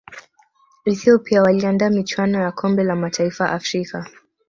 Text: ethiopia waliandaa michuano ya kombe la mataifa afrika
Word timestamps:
ethiopia 0.85 1.41
waliandaa 1.43 1.89
michuano 1.89 2.39
ya 2.41 2.51
kombe 2.51 2.83
la 2.83 2.95
mataifa 2.95 3.49
afrika 3.51 4.07